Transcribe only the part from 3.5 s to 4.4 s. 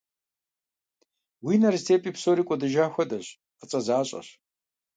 фӀыцӀэ защӀэщ.